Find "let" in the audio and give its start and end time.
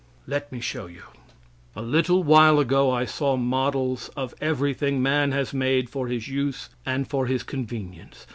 0.25-0.51